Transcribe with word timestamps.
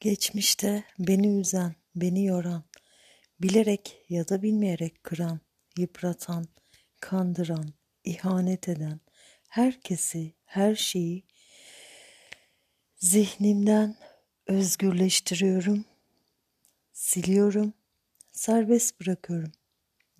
Geçmişte 0.00 0.84
beni 0.98 1.40
üzen, 1.40 1.74
beni 1.96 2.24
yoran, 2.24 2.64
bilerek 3.40 4.04
ya 4.08 4.28
da 4.28 4.42
bilmeyerek 4.42 5.04
kıran, 5.04 5.40
yıpratan, 5.78 6.48
kandıran, 7.00 7.72
ihanet 8.04 8.68
eden, 8.68 9.00
herkesi, 9.48 10.34
her 10.44 10.74
şeyi 10.74 11.24
zihnimden 12.96 13.96
özgürleştiriyorum, 14.46 15.84
siliyorum, 16.92 17.72
serbest 18.32 19.00
bırakıyorum. 19.00 19.52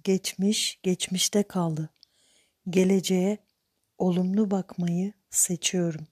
Geçmiş, 0.04 0.80
geçmişte 0.82 1.42
kaldı. 1.42 1.90
Geleceğe 2.70 3.38
olumlu 3.98 4.50
bakmayı 4.50 5.12
seçiyorum. 5.30 6.06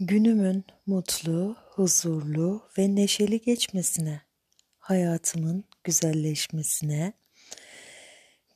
Günümün 0.00 0.64
mutlu, 0.86 1.56
huzurlu 1.70 2.62
ve 2.78 2.94
neşeli 2.94 3.40
geçmesine, 3.40 4.20
hayatımın 4.78 5.64
güzelleşmesine, 5.84 7.12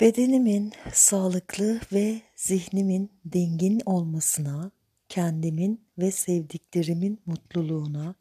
bedenimin 0.01 0.73
sağlıklı 0.93 1.81
ve 1.93 2.21
zihnimin 2.37 3.11
dingin 3.33 3.81
olmasına, 3.87 4.71
kendimin 5.09 5.85
ve 5.99 6.11
sevdiklerimin 6.11 7.23
mutluluğuna, 7.27 8.15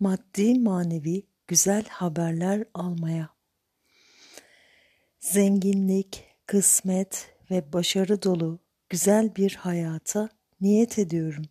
maddi 0.00 0.58
manevi 0.58 1.26
güzel 1.46 1.84
haberler 1.88 2.64
almaya, 2.74 3.28
zenginlik, 5.20 6.24
kısmet 6.46 7.34
ve 7.50 7.72
başarı 7.72 8.22
dolu 8.22 8.58
güzel 8.88 9.36
bir 9.36 9.54
hayata 9.54 10.28
niyet 10.60 10.98
ediyorum. 10.98 11.44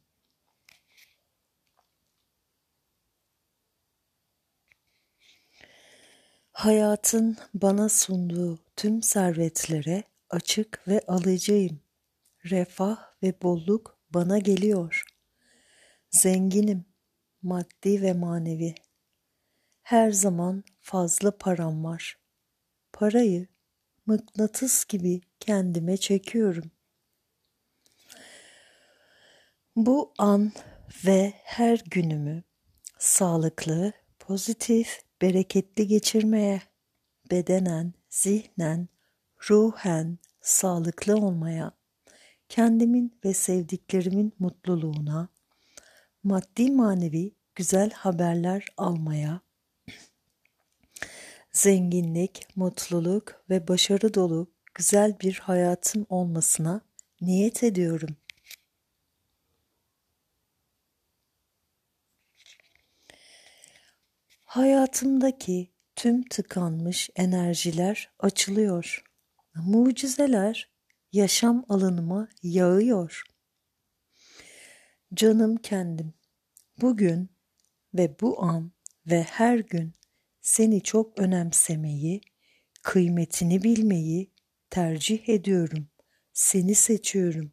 Hayatın 6.54 7.38
bana 7.54 7.90
sunduğu 7.90 8.60
tüm 8.76 9.04
servetlere 9.04 10.04
açık 10.30 10.88
ve 10.88 11.02
alıcıyım. 11.08 11.80
Refah 12.46 12.98
ve 13.24 13.42
bolluk 13.42 14.00
bana 14.10 14.40
geliyor. 14.40 15.04
Zenginim, 16.12 16.86
maddi 17.42 18.02
ve 18.02 18.14
manevi. 18.14 18.76
Her 19.82 20.12
zaman 20.12 20.64
fazla 20.82 21.38
param 21.38 21.84
var. 21.84 22.20
Parayı 22.94 23.48
mıknatıs 24.06 24.86
gibi 24.86 25.22
kendime 25.40 25.98
çekiyorum. 25.98 26.72
Bu 29.76 30.14
an 30.18 30.52
ve 31.06 31.34
her 31.44 31.84
günümü 31.90 32.44
sağlıklı, 33.00 33.94
pozitif 34.20 35.00
bereketli 35.24 35.88
geçirmeye, 35.88 36.62
bedenen, 37.32 37.94
zihnen, 38.10 38.88
ruhen 39.50 40.18
sağlıklı 40.42 41.16
olmaya, 41.16 41.72
kendimin 42.50 43.20
ve 43.26 43.34
sevdiklerimin 43.34 44.34
mutluluğuna, 44.40 45.30
maddi 46.24 46.72
manevi 46.72 47.36
güzel 47.56 47.92
haberler 47.92 48.66
almaya, 48.78 49.42
zenginlik, 51.52 52.48
mutluluk 52.56 53.44
ve 53.50 53.68
başarı 53.68 54.14
dolu 54.14 54.52
güzel 54.76 55.20
bir 55.20 55.34
hayatım 55.34 56.06
olmasına 56.10 56.82
niyet 57.22 57.64
ediyorum. 57.64 58.16
Hayatımdaki 64.54 65.72
tüm 65.96 66.24
tıkanmış 66.24 67.10
enerjiler 67.16 68.12
açılıyor. 68.20 69.04
Mucizeler 69.56 70.72
yaşam 71.12 71.66
alanıma 71.70 72.28
yağıyor. 72.44 73.24
Canım 75.14 75.56
kendim, 75.56 76.14
bugün 76.82 77.30
ve 77.94 78.16
bu 78.22 78.44
an 78.44 78.72
ve 79.08 79.24
her 79.24 79.58
gün 79.58 79.94
seni 80.42 80.82
çok 80.82 81.20
önemsemeyi, 81.20 82.22
kıymetini 82.84 83.64
bilmeyi 83.64 84.32
tercih 84.70 85.30
ediyorum. 85.30 85.88
Seni 86.34 86.76
seçiyorum. 86.76 87.52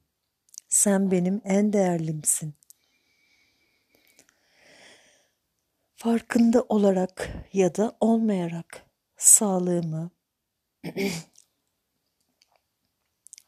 Sen 0.69 1.11
benim 1.11 1.41
en 1.45 1.73
değerlimsin. 1.73 2.60
Farkında 6.01 6.63
olarak 6.69 7.31
ya 7.53 7.75
da 7.75 7.97
olmayarak 8.01 8.87
sağlığımı, 9.17 10.11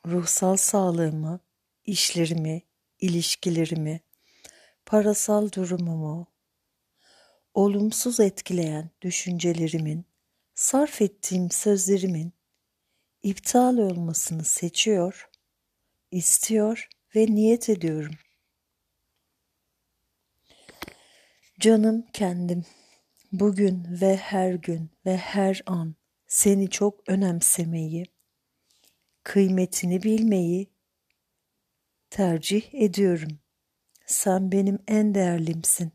ruhsal 0.07 0.57
sağlığımı, 0.57 1.41
işlerimi, 1.85 2.63
ilişkilerimi, 3.01 4.01
parasal 4.87 5.53
durumumu, 5.53 6.27
olumsuz 7.55 8.21
etkileyen 8.21 8.91
düşüncelerimin, 9.01 10.05
sarf 10.55 11.03
ettiğim 11.03 11.51
sözlerimin 11.51 12.33
iptal 13.23 13.79
olmasını 13.79 14.45
seçiyor, 14.45 15.31
istiyor 16.11 16.89
ve 17.17 17.27
niyet 17.27 17.69
ediyorum. 17.69 18.15
Canım 21.63 22.07
kendim, 22.13 22.65
bugün 23.33 23.87
ve 24.01 24.17
her 24.17 24.55
gün 24.55 24.91
ve 25.07 25.17
her 25.17 25.63
an 25.67 25.95
seni 26.27 26.71
çok 26.71 27.09
önemsemeyi, 27.09 28.07
kıymetini 29.23 30.03
bilmeyi 30.03 30.71
tercih 32.11 32.75
ediyorum. 32.75 33.39
Sen 34.07 34.53
benim 34.53 34.79
en 34.89 35.15
değerlimsin. 35.15 35.93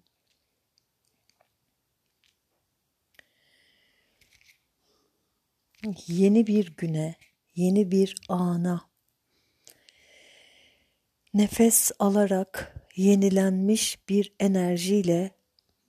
Yeni 6.08 6.48
bir 6.48 6.76
güne, 6.76 7.16
yeni 7.56 7.92
bir 7.92 8.16
ana 8.30 8.90
nefes 11.34 11.92
alarak 12.00 12.76
yenilenmiş 12.96 14.10
bir 14.10 14.34
enerjiyle 14.40 15.37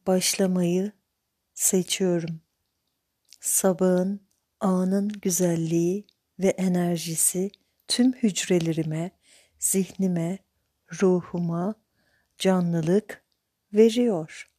başlamayı 0.09 0.93
seçiyorum. 1.55 2.41
Sabahın, 3.41 4.21
anın 4.61 5.09
güzelliği 5.09 6.07
ve 6.39 6.49
enerjisi 6.49 7.51
tüm 7.89 8.13
hücrelerime, 8.13 9.11
zihnime, 9.59 10.39
ruhuma 11.03 11.75
canlılık 12.39 13.25
veriyor. 13.73 14.51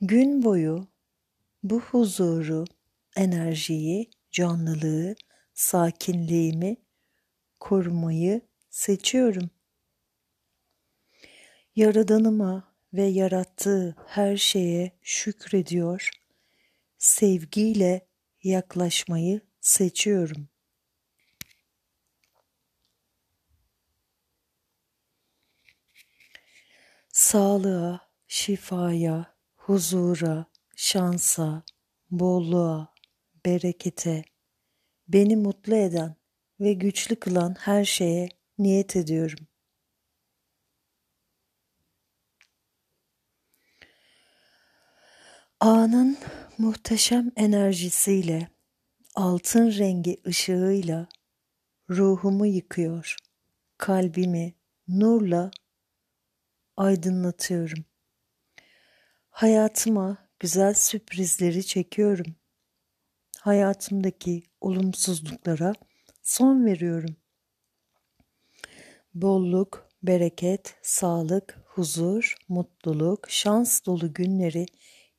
Gün 0.00 0.42
boyu 0.42 0.88
bu 1.62 1.80
huzuru, 1.80 2.64
enerjiyi, 3.16 4.10
canlılığı, 4.30 5.14
sakinliğimi 5.54 6.76
korumayı 7.60 8.40
seçiyorum. 8.70 9.50
Yaradanıma 11.76 12.73
ve 12.94 13.02
yarattığı 13.02 13.96
her 14.06 14.36
şeye 14.36 14.92
şükrediyor, 15.02 16.10
sevgiyle 16.98 18.06
yaklaşmayı 18.42 19.40
seçiyorum. 19.60 20.48
Sağlığa, 27.12 28.00
şifaya, 28.28 29.34
huzura, 29.56 30.46
şansa, 30.76 31.62
bolluğa, 32.10 32.94
berekete, 33.46 34.24
beni 35.08 35.36
mutlu 35.36 35.74
eden 35.74 36.16
ve 36.60 36.72
güçlü 36.72 37.16
kılan 37.16 37.56
her 37.60 37.84
şeye 37.84 38.28
niyet 38.58 38.96
ediyorum. 38.96 39.46
Anın 45.64 46.18
muhteşem 46.58 47.32
enerjisiyle, 47.36 48.48
altın 49.14 49.78
rengi 49.78 50.20
ışığıyla 50.26 51.08
ruhumu 51.90 52.46
yıkıyor. 52.46 53.16
Kalbimi 53.78 54.54
nurla 54.88 55.50
aydınlatıyorum. 56.76 57.84
Hayatıma 59.30 60.18
güzel 60.40 60.74
sürprizleri 60.74 61.66
çekiyorum. 61.66 62.36
Hayatımdaki 63.40 64.42
olumsuzluklara 64.60 65.72
son 66.22 66.66
veriyorum. 66.66 67.16
Bolluk, 69.14 69.88
bereket, 70.02 70.76
sağlık, 70.82 71.58
huzur, 71.66 72.36
mutluluk, 72.48 73.30
şans 73.30 73.86
dolu 73.86 74.12
günleri 74.14 74.66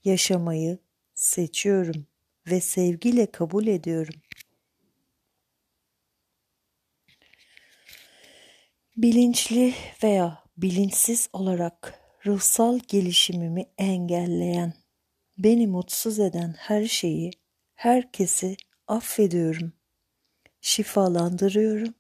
yaşamayı 0.06 0.78
seçiyorum 1.14 2.08
ve 2.48 2.62
sevgiyle 2.62 3.32
kabul 3.32 3.68
ediyorum. 3.68 4.22
Bilinçli 8.98 9.74
veya 10.04 10.44
bilinçsiz 10.58 11.30
olarak 11.34 12.00
ruhsal 12.26 12.80
gelişimimi 12.88 13.66
engelleyen, 13.78 14.74
beni 15.38 15.68
mutsuz 15.68 16.20
eden 16.20 16.56
her 16.58 16.86
şeyi, 16.86 17.32
herkesi 17.76 18.58
affediyorum. 18.88 19.74
Şifalandırıyorum, 20.62 21.94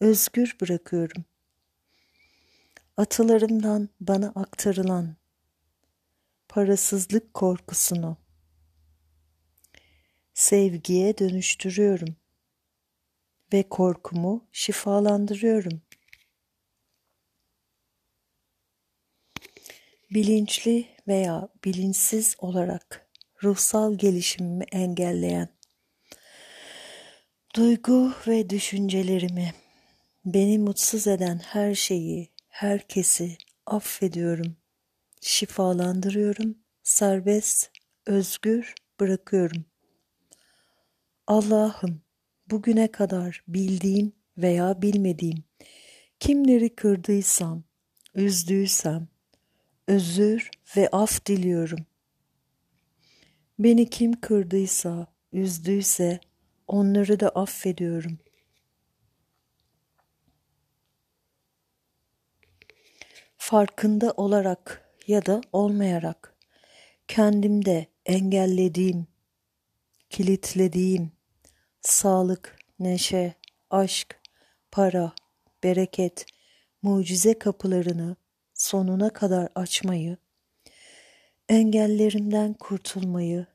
özgür 0.00 0.56
bırakıyorum. 0.60 1.24
Atalarımdan 2.96 3.88
bana 4.00 4.32
aktarılan 4.34 5.17
parasızlık 6.48 7.34
korkusunu 7.34 8.16
sevgiye 10.34 11.18
dönüştürüyorum 11.18 12.16
ve 13.52 13.68
korkumu 13.68 14.48
şifalandırıyorum. 14.52 15.82
Bilinçli 20.10 20.86
veya 21.08 21.48
bilinçsiz 21.64 22.36
olarak 22.38 23.10
ruhsal 23.42 23.94
gelişimimi 23.94 24.64
engelleyen 24.72 25.48
duygu 27.56 28.12
ve 28.26 28.50
düşüncelerimi, 28.50 29.54
beni 30.24 30.58
mutsuz 30.58 31.06
eden 31.06 31.38
her 31.38 31.74
şeyi, 31.74 32.32
herkesi 32.48 33.36
affediyorum, 33.66 34.56
şifalandırıyorum, 35.20 36.58
serbest, 36.82 37.70
özgür 38.06 38.74
bırakıyorum. 39.00 39.64
Allah'ım 41.26 42.02
bugüne 42.50 42.92
kadar 42.92 43.44
bildiğim 43.48 44.12
veya 44.38 44.82
bilmediğim 44.82 45.44
kimleri 46.20 46.74
kırdıysam, 46.74 47.64
üzdüysem 48.14 49.08
özür 49.88 50.50
ve 50.76 50.88
af 50.92 51.26
diliyorum. 51.26 51.86
Beni 53.58 53.90
kim 53.90 54.20
kırdıysa, 54.20 55.06
üzdüyse 55.32 56.20
onları 56.66 57.20
da 57.20 57.28
affediyorum. 57.28 58.18
Farkında 63.36 64.12
olarak 64.12 64.87
ya 65.08 65.26
da 65.26 65.40
olmayarak 65.52 66.36
kendimde 67.08 67.86
engellediğim, 68.06 69.06
kilitlediğim 70.10 71.12
sağlık, 71.80 72.58
neşe, 72.78 73.34
aşk, 73.70 74.20
para, 74.70 75.12
bereket, 75.64 76.26
mucize 76.82 77.38
kapılarını 77.38 78.16
sonuna 78.54 79.12
kadar 79.12 79.48
açmayı, 79.54 80.16
engellerimden 81.48 82.54
kurtulmayı, 82.54 83.46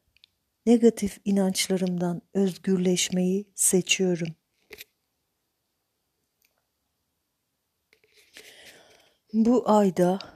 negatif 0.66 1.20
inançlarımdan 1.26 2.22
özgürleşmeyi 2.34 3.46
seçiyorum. 3.56 4.36
Bu 9.34 9.70
ayda 9.70 10.33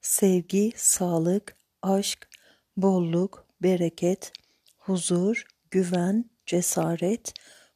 sevgi, 0.00 0.72
sağlık, 0.76 1.56
aşk, 1.82 2.28
bolluk, 2.76 3.46
bereket, 3.62 4.32
huzur, 4.78 5.44
güven, 5.70 6.30
cesaret, 6.46 7.34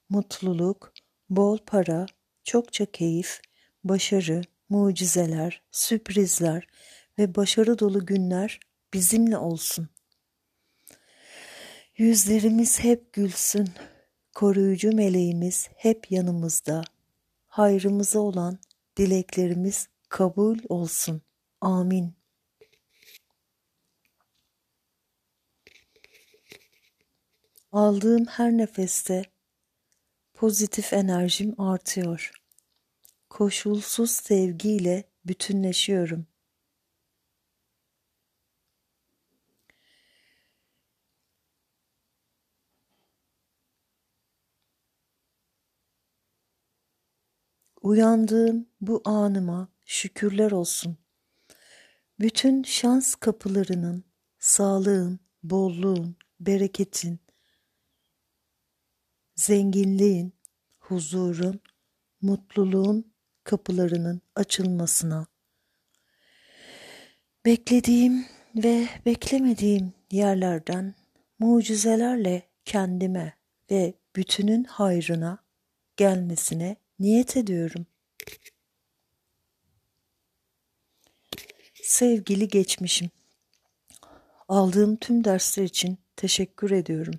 mutluluk, 0.09 0.93
bol 1.31 1.59
para, 1.67 2.07
çokça 2.45 2.87
keyif, 2.87 3.41
başarı, 3.85 4.43
mucizeler, 4.69 5.63
sürprizler 5.71 6.67
ve 7.19 7.35
başarı 7.35 7.79
dolu 7.79 8.07
günler 8.07 8.61
bizimle 8.95 9.37
olsun. 9.37 9.89
Yüzlerimiz 11.97 12.81
hep 12.81 13.13
gülsün, 13.13 13.69
koruyucu 14.35 14.93
meleğimiz 14.93 15.69
hep 15.77 16.11
yanımızda. 16.11 16.85
Hayrımıza 17.47 18.19
olan 18.19 18.59
dileklerimiz 18.97 19.89
kabul 20.09 20.59
olsun. 20.69 21.23
Amin. 21.65 22.15
Aldığım 27.73 28.25
her 28.27 28.53
nefeste 28.53 29.25
pozitif 30.35 30.93
enerjim 30.93 31.61
artıyor. 31.61 32.31
Koşulsuz 33.31 34.11
sevgiyle 34.11 35.05
bütünleşiyorum. 35.25 36.27
Uyandığım 47.83 48.67
bu 48.81 49.03
anıma 49.05 49.69
şükürler 49.85 50.51
olsun. 50.51 51.04
Bütün 52.21 52.63
şans 52.63 53.15
kapılarının, 53.15 54.05
sağlığın, 54.39 55.21
bolluğun, 55.43 56.17
bereketin, 56.41 57.21
zenginliğin, 59.37 60.33
huzurun, 60.79 61.61
mutluluğun 62.21 63.13
kapılarının 63.45 64.21
açılmasına, 64.35 65.27
beklediğim 67.45 68.27
ve 68.57 68.89
beklemediğim 69.07 69.93
yerlerden 70.11 70.95
mucizelerle 71.39 72.43
kendime 72.65 73.33
ve 73.71 73.95
bütünün 74.17 74.65
hayrına 74.65 75.39
gelmesine 75.97 76.77
niyet 76.99 77.37
ediyorum. 77.37 77.87
Sevgili 81.87 82.49
geçmişim, 82.49 83.11
aldığım 84.49 84.97
tüm 84.97 85.25
dersler 85.25 85.65
için 85.65 85.99
teşekkür 86.17 86.71
ediyorum. 86.71 87.15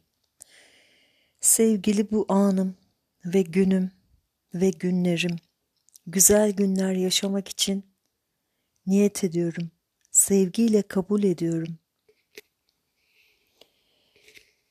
Sevgili 1.42 2.12
bu 2.12 2.26
anım 2.30 2.78
ve 3.26 3.42
günüm 3.42 3.92
ve 4.54 4.70
günlerim, 4.70 5.36
güzel 6.08 6.52
günler 6.52 6.92
yaşamak 6.92 7.48
için 7.48 7.86
niyet 8.88 9.24
ediyorum. 9.24 9.72
Sevgiyle 10.12 10.82
kabul 10.82 11.24
ediyorum. 11.24 11.80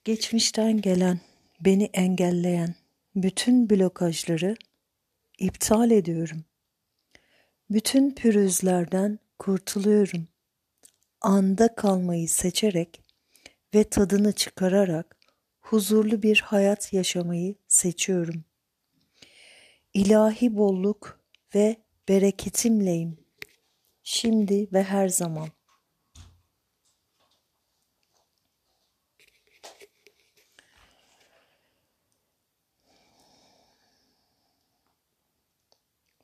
Geçmişten 0.04 0.80
gelen, 0.80 1.20
beni 1.60 1.84
engelleyen 1.84 2.74
bütün 3.14 3.70
blokajları 3.70 4.56
iptal 5.38 5.90
ediyorum. 5.90 6.44
Bütün 7.70 8.14
pürüzlerden 8.14 9.18
kurtuluyorum. 9.38 10.28
Anda 11.20 11.74
kalmayı 11.74 12.28
seçerek 12.28 13.02
ve 13.74 13.84
tadını 13.84 14.32
çıkararak 14.32 15.16
huzurlu 15.60 16.22
bir 16.22 16.40
hayat 16.40 16.92
yaşamayı 16.92 17.54
seçiyorum. 17.68 18.44
İlahi 19.94 20.56
bolluk 20.56 21.20
ve 21.54 21.76
bereketimleyim. 22.08 23.18
Şimdi 24.02 24.72
ve 24.72 24.82
her 24.82 25.08
zaman. 25.08 25.48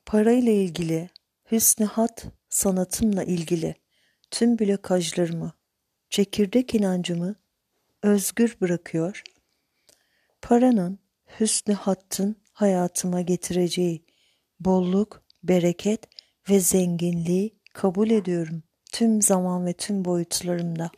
Parayla 0.05 0.51
ilgili, 0.51 1.09
hüsnü 1.51 1.85
sanatımla 2.51 3.23
ilgili 3.23 3.75
tüm 4.31 4.59
blokajlarımı, 4.59 5.53
çekirdek 6.09 6.75
inancımı 6.75 7.35
özgür 8.03 8.57
bırakıyor. 8.61 9.23
Paranın, 10.41 10.99
hüsnü 11.39 11.73
hattın 11.73 12.35
hayatıma 12.53 13.21
getireceği 13.21 14.05
bolluk, 14.59 15.23
bereket 15.43 16.07
ve 16.49 16.59
zenginliği 16.59 17.59
kabul 17.73 18.09
ediyorum 18.09 18.63
tüm 18.91 19.21
zaman 19.21 19.65
ve 19.65 19.73
tüm 19.73 20.05
boyutlarımda. 20.05 20.91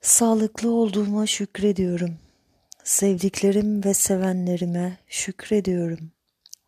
Sağlıklı 0.00 0.70
olduğuma 0.70 1.26
şükrediyorum. 1.26 2.18
Sevdiklerim 2.84 3.84
ve 3.84 3.94
sevenlerime 3.94 4.98
şükrediyorum. 5.08 6.17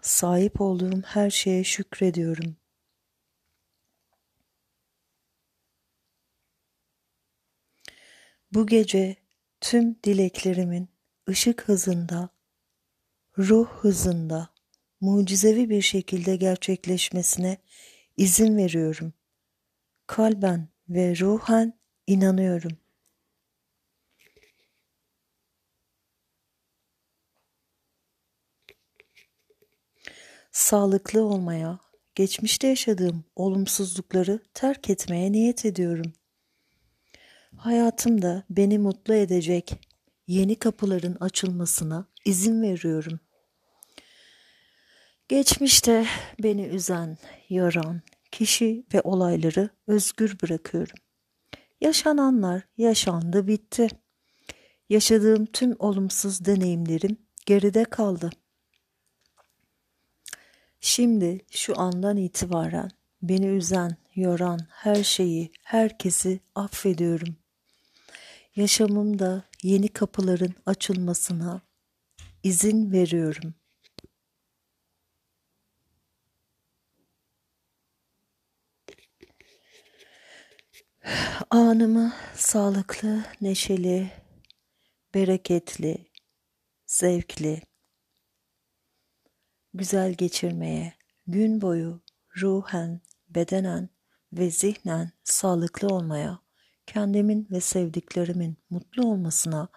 Sahip 0.02 0.61
olduğum 0.61 1.02
her 1.02 1.30
şeye 1.30 1.64
şükrediyorum. 1.64 2.57
Bu 8.52 8.66
gece 8.66 9.16
tüm 9.61 9.97
dileklerimin 10.04 10.88
ışık 11.28 11.69
hızında, 11.69 12.28
ruh 13.38 13.69
hızında, 13.69 14.49
mucizevi 15.00 15.71
bir 15.71 15.83
şekilde 15.83 16.37
gerçekleşmesine 16.37 17.59
izin 18.16 18.57
veriyorum. 18.57 19.12
Kalben 20.07 20.69
ve 20.88 21.19
ruhen 21.19 21.80
inanıyorum. 22.07 22.78
Sağlıklı 30.52 31.23
olmaya, 31.23 31.78
geçmişte 32.14 32.66
yaşadığım 32.66 33.25
olumsuzlukları 33.37 34.40
terk 34.54 34.90
etmeye 34.90 35.33
niyet 35.33 35.64
ediyorum. 35.64 36.12
Hayatımda 37.57 38.45
beni 38.50 38.78
mutlu 38.78 39.14
edecek 39.14 39.80
yeni 40.26 40.54
kapıların 40.54 41.16
açılmasına 41.21 42.07
izin 42.25 42.62
veriyorum. 42.62 43.21
Geçmişte 45.28 46.07
beni 46.42 46.66
üzen, 46.66 47.19
yoran 47.49 48.00
kişi 48.33 48.87
ve 48.95 49.00
olayları 49.00 49.69
özgür 49.87 50.37
bırakıyorum. 50.42 50.97
Yaşananlar 51.80 52.62
yaşandı 52.76 53.47
bitti. 53.47 53.88
Yaşadığım 54.88 55.47
tüm 55.47 55.76
olumsuz 55.78 56.45
deneyimlerim 56.45 57.16
geride 57.47 57.85
kaldı. 57.85 58.30
Şimdi 60.80 61.40
şu 61.50 61.80
andan 61.80 62.16
itibaren 62.16 62.90
beni 63.22 63.46
üzen, 63.46 63.96
yoran 64.14 64.60
her 64.70 65.04
şeyi, 65.04 65.52
herkesi 65.62 66.40
affediyorum. 66.54 67.37
Yaşamımda 68.56 69.44
yeni 69.62 69.88
kapıların 69.88 70.54
açılmasına 70.66 71.60
izin 72.42 72.92
veriyorum. 72.92 73.54
Anımı 81.50 82.12
sağlıklı, 82.34 83.25
neşeli, 83.40 84.10
bereketli, 85.14 86.06
zevkli, 86.87 87.62
güzel 89.74 90.12
geçirmeye, 90.12 90.94
gün 91.26 91.60
boyu 91.60 92.00
ruhen, 92.42 93.00
bedenen 93.28 93.88
ve 94.32 94.50
zihnen 94.50 95.12
sağlıklı 95.24 95.88
olmaya, 95.88 96.38
kendimin 96.86 97.48
ve 97.50 97.60
sevdiklerimin 97.60 98.56
mutlu 98.70 99.06
olmasına, 99.06 99.68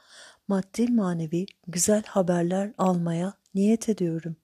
maddi 0.48 0.88
manevi 0.88 1.46
güzel 1.68 2.04
haberler 2.04 2.74
almaya 2.78 3.34
niyet 3.54 3.90
ediyorum. 3.90 4.36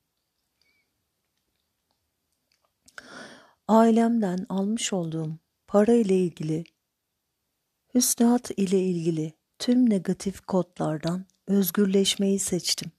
Ailemden 3.68 4.46
almış 4.50 4.94
olduğum 4.94 5.39
para 5.68 5.94
ile 5.94 6.18
ilgili, 6.18 6.63
hüsnat 7.96 8.51
ile 8.58 8.79
ilgili 8.79 9.34
tüm 9.60 9.89
negatif 9.89 10.41
kodlardan 10.41 11.25
özgürleşmeyi 11.48 12.39
seçtim. 12.39 12.91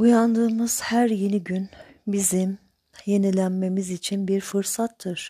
Uyandığımız 0.00 0.82
her 0.82 1.10
yeni 1.10 1.44
gün 1.44 1.68
bizim 2.06 2.58
yenilenmemiz 3.06 3.90
için 3.90 4.28
bir 4.28 4.40
fırsattır. 4.40 5.28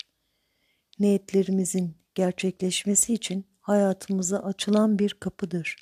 Niyetlerimizin 0.98 1.96
gerçekleşmesi 2.14 3.14
için 3.14 3.46
hayatımıza 3.60 4.38
açılan 4.38 4.98
bir 4.98 5.10
kapıdır. 5.14 5.76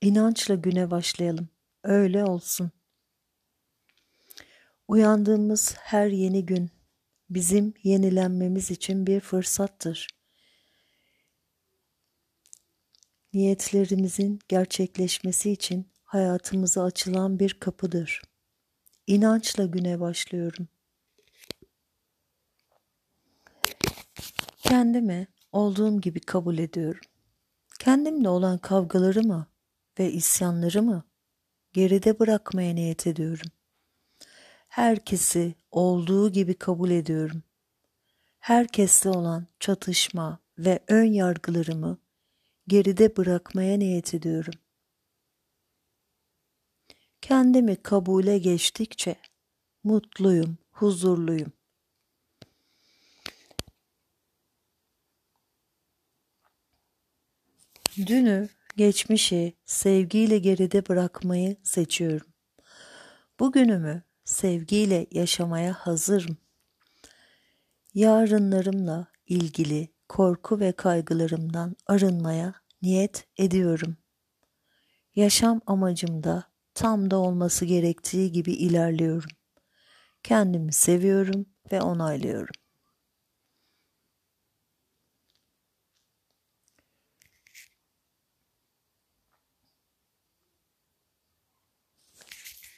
İnançla 0.00 0.54
güne 0.54 0.90
başlayalım. 0.90 1.48
Öyle 1.84 2.24
olsun. 2.24 2.70
Uyandığımız 4.88 5.74
her 5.78 6.06
yeni 6.06 6.46
gün 6.46 6.70
bizim 7.30 7.74
yenilenmemiz 7.82 8.70
için 8.70 9.06
bir 9.06 9.20
fırsattır. 9.20 10.21
Niyetlerimizin 13.34 14.40
gerçekleşmesi 14.48 15.50
için 15.50 15.86
hayatımıza 16.04 16.84
açılan 16.84 17.38
bir 17.38 17.54
kapıdır. 17.54 18.22
İnançla 19.06 19.66
güne 19.66 20.00
başlıyorum. 20.00 20.68
Kendimi 24.58 25.28
olduğum 25.52 26.00
gibi 26.00 26.20
kabul 26.20 26.58
ediyorum. 26.58 27.00
Kendimle 27.78 28.28
olan 28.28 28.58
kavgalarımı 28.58 29.46
ve 29.98 30.12
isyanlarımı 30.12 31.04
geride 31.72 32.18
bırakmaya 32.18 32.74
niyet 32.74 33.06
ediyorum. 33.06 33.50
Herkesi 34.68 35.54
olduğu 35.70 36.32
gibi 36.32 36.54
kabul 36.54 36.90
ediyorum. 36.90 37.42
Herkesle 38.38 39.10
olan 39.10 39.46
çatışma 39.60 40.38
ve 40.58 40.80
ön 40.88 41.12
yargılarımı 41.12 42.01
geride 42.68 43.16
bırakmaya 43.16 43.78
niyet 43.78 44.14
ediyorum. 44.14 44.54
Kendimi 47.20 47.76
kabule 47.76 48.38
geçtikçe 48.38 49.16
mutluyum, 49.84 50.58
huzurluyum. 50.70 51.52
Dünü, 57.96 58.48
geçmişi 58.76 59.52
sevgiyle 59.64 60.38
geride 60.38 60.88
bırakmayı 60.88 61.56
seçiyorum. 61.62 62.26
Bugünümü 63.40 64.02
sevgiyle 64.24 65.06
yaşamaya 65.10 65.72
hazırım. 65.72 66.36
Yarınlarımla 67.94 69.06
ilgili 69.26 69.91
korku 70.12 70.60
ve 70.60 70.72
kaygılarımdan 70.72 71.76
arınmaya 71.86 72.54
niyet 72.82 73.26
ediyorum. 73.38 73.96
Yaşam 75.14 75.60
amacımda 75.66 76.44
tam 76.74 77.10
da 77.10 77.16
olması 77.16 77.64
gerektiği 77.64 78.32
gibi 78.32 78.52
ilerliyorum. 78.52 79.30
Kendimi 80.22 80.72
seviyorum 80.72 81.46
ve 81.72 81.80
onaylıyorum. 81.80 82.54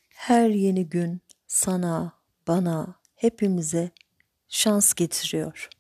Her 0.09 0.49
yeni 0.49 0.89
gün 0.89 1.21
sana, 1.47 2.13
bana, 2.49 3.01
hepimize 3.15 3.91
şans 4.49 4.95
getiriyor. 4.95 5.74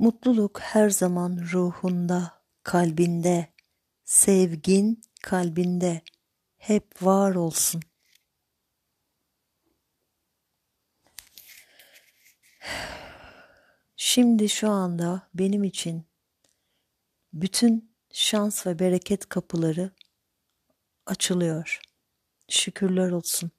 Mutluluk 0.00 0.60
her 0.60 0.90
zaman 0.90 1.40
ruhunda, 1.52 2.42
kalbinde, 2.62 3.54
sevgin 4.04 5.02
kalbinde 5.22 6.02
hep 6.56 7.02
var 7.02 7.34
olsun. 7.34 7.82
Şimdi 13.96 14.48
şu 14.48 14.70
anda 14.70 15.28
benim 15.34 15.64
için 15.64 16.06
bütün 17.32 17.96
şans 18.12 18.66
ve 18.66 18.78
bereket 18.78 19.28
kapıları 19.28 19.90
açılıyor. 21.06 21.80
Şükürler 22.48 23.10
olsun. 23.10 23.50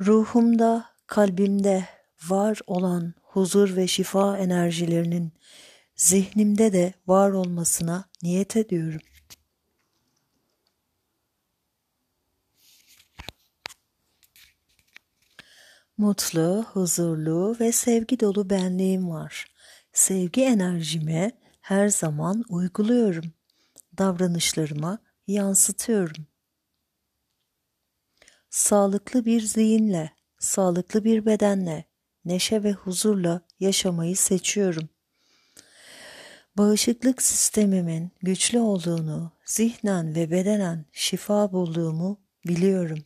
Ruhumda, 0.00 0.94
kalbimde 1.06 1.93
var 2.28 2.60
olan 2.66 3.14
huzur 3.22 3.76
ve 3.76 3.86
şifa 3.86 4.38
enerjilerinin 4.38 5.32
zihnimde 5.96 6.72
de 6.72 6.94
var 7.06 7.30
olmasına 7.30 8.04
niyet 8.22 8.56
ediyorum. 8.56 9.00
Mutlu, 15.96 16.64
huzurlu 16.72 17.56
ve 17.60 17.72
sevgi 17.72 18.20
dolu 18.20 18.50
benliğim 18.50 19.10
var. 19.10 19.46
Sevgi 19.92 20.44
enerjimi 20.44 21.30
her 21.60 21.88
zaman 21.88 22.44
uyguluyorum. 22.48 23.32
Davranışlarıma 23.98 24.98
yansıtıyorum. 25.26 26.26
Sağlıklı 28.50 29.24
bir 29.24 29.40
zihinle, 29.40 30.12
sağlıklı 30.38 31.04
bir 31.04 31.26
bedenle 31.26 31.84
neşe 32.24 32.62
ve 32.62 32.72
huzurla 32.72 33.40
yaşamayı 33.60 34.16
seçiyorum. 34.16 34.88
Bağışıklık 36.56 37.22
sistemimin 37.22 38.12
güçlü 38.22 38.58
olduğunu, 38.58 39.32
zihnen 39.44 40.14
ve 40.14 40.30
bedenen 40.30 40.84
şifa 40.92 41.52
bulduğumu 41.52 42.20
biliyorum. 42.48 43.04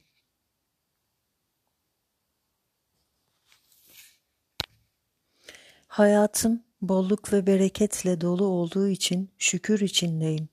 Hayatım 5.88 6.62
bolluk 6.82 7.32
ve 7.32 7.46
bereketle 7.46 8.20
dolu 8.20 8.44
olduğu 8.44 8.88
için 8.88 9.30
şükür 9.38 9.80
içindeyim. 9.80 10.48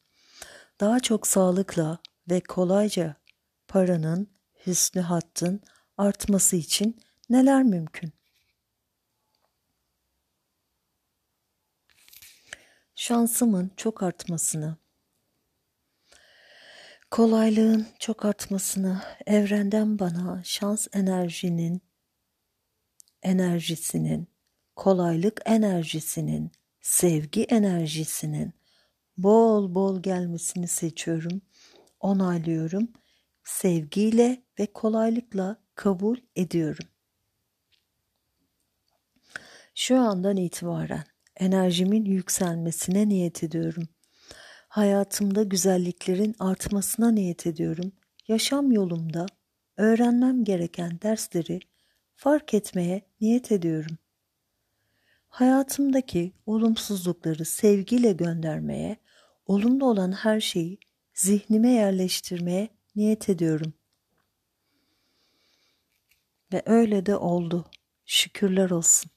Daha 0.80 1.00
çok 1.00 1.28
sağlıkla 1.28 2.00
ve 2.30 2.40
kolayca 2.40 3.16
paranın, 3.68 4.28
hüsnü 4.66 5.02
hattın 5.02 5.62
artması 5.98 6.56
için 6.56 7.02
neler 7.30 7.64
mümkün? 7.64 8.15
Şansımın 13.06 13.72
çok 13.78 14.04
artmasını, 14.04 14.78
kolaylığın 17.12 17.88
çok 18.00 18.26
artmasını, 18.26 19.02
evrenden 19.26 20.00
bana 20.00 20.42
şans 20.44 20.88
enerjinin, 20.94 21.82
enerjisinin, 23.24 24.28
kolaylık 24.76 25.42
enerjisinin, 25.46 26.52
sevgi 26.82 27.44
enerjisinin 27.44 28.54
bol 29.18 29.76
bol 29.76 30.02
gelmesini 30.02 30.68
seçiyorum, 30.68 31.42
onaylıyorum, 32.00 32.94
sevgiyle 33.44 34.44
ve 34.60 34.66
kolaylıkla 34.66 35.58
kabul 35.76 36.18
ediyorum. 36.36 36.88
Şu 39.76 40.00
andan 40.00 40.38
itibaren 40.38 41.15
enerjimin 41.38 42.06
yükselmesine 42.06 43.10
niyet 43.10 43.44
ediyorum. 43.44 43.88
Hayatımda 44.68 45.44
güzelliklerin 45.44 46.36
artmasına 46.40 47.12
niyet 47.12 47.48
ediyorum. 47.48 47.92
Yaşam 48.28 48.72
yolumda 48.72 49.26
öğrenmem 49.78 50.44
gereken 50.44 51.00
dersleri 51.04 51.60
fark 52.16 52.54
etmeye 52.54 53.02
niyet 53.22 53.52
ediyorum. 53.52 53.98
Hayatımdaki 55.28 56.34
olumsuzlukları 56.46 57.46
sevgiyle 57.46 58.12
göndermeye, 58.14 58.98
olumlu 59.46 59.90
olan 59.90 60.12
her 60.12 60.40
şeyi 60.40 60.80
zihnime 61.14 61.70
yerleştirmeye 61.70 62.70
niyet 62.96 63.30
ediyorum. 63.30 63.74
Ve 66.54 66.64
öyle 66.66 67.06
de 67.06 67.16
oldu. 67.16 67.66
Şükürler 68.06 68.70
olsun. 68.70 69.12